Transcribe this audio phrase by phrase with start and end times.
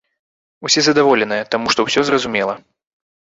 [0.69, 2.53] Усе задаволеныя, таму што ўсё зразумела.